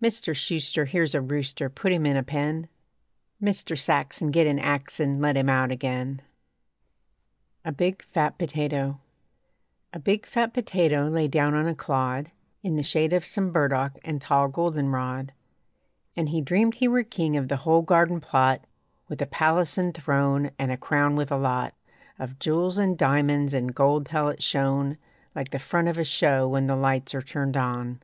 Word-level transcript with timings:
Mister 0.00 0.32
Shuster, 0.32 0.86
Here's 0.86 1.14
a 1.14 1.20
rooster, 1.20 1.68
Put 1.68 1.92
him 1.92 2.06
in 2.06 2.16
a 2.16 2.22
pen. 2.22 2.70
Mister 3.38 3.76
Saxon, 3.76 4.30
Get 4.30 4.46
an 4.46 4.58
ax 4.58 4.98
an' 4.98 5.20
Let 5.20 5.36
him 5.36 5.50
out 5.50 5.70
again. 5.70 6.22
A 7.66 7.70
BIG, 7.70 8.02
FAT 8.02 8.38
POTATO 8.38 8.98
A 9.92 9.98
big, 9.98 10.24
fat 10.24 10.54
potato 10.54 11.08
lay 11.10 11.28
down 11.28 11.52
on 11.54 11.66
a 11.66 11.74
clod 11.74 12.30
In 12.62 12.76
the 12.76 12.82
shade 12.82 13.12
of 13.12 13.26
some 13.26 13.52
burdock 13.52 13.98
and 14.02 14.22
tall 14.22 14.48
goldenrod, 14.48 15.34
And 16.16 16.30
he 16.30 16.40
dreamed 16.40 16.76
he 16.76 16.88
were 16.88 17.02
king 17.02 17.36
of 17.36 17.48
the 17.48 17.58
whole 17.58 17.82
garden 17.82 18.22
plot, 18.22 18.64
With 19.08 19.20
a 19.20 19.26
palace 19.26 19.76
and 19.76 19.92
throne, 19.94 20.50
and 20.58 20.72
a 20.72 20.78
crown 20.78 21.14
with 21.14 21.30
a 21.30 21.36
lot 21.36 21.74
Of 22.18 22.38
jewels 22.38 22.78
and 22.78 22.96
diamonds 22.96 23.52
and 23.52 23.74
gold 23.74 24.06
till 24.06 24.28
it 24.30 24.42
shone 24.42 24.96
Like 25.34 25.50
the 25.50 25.58
front 25.58 25.88
of 25.88 25.98
a 25.98 26.04
show 26.04 26.48
when 26.48 26.68
the 26.68 26.74
lights 26.74 27.14
are 27.14 27.20
turned 27.20 27.58
on. 27.58 28.00